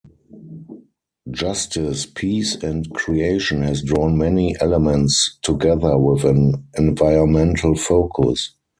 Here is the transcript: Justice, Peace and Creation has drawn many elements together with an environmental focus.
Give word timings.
Justice, 1.29 2.07
Peace 2.07 2.55
and 2.55 2.91
Creation 2.91 3.61
has 3.61 3.83
drawn 3.83 4.17
many 4.17 4.55
elements 4.59 5.37
together 5.43 5.95
with 5.95 6.23
an 6.23 6.65
environmental 6.75 7.75
focus. 7.75 8.55